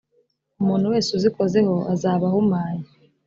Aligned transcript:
umuntu 0.61 0.85
wese 0.93 1.09
uzikozeho 1.17 1.75
azaba 1.93 2.23
ahumanye 2.29 2.85